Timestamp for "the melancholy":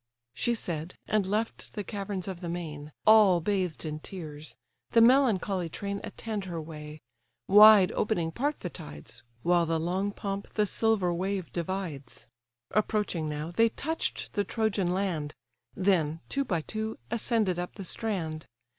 4.93-5.69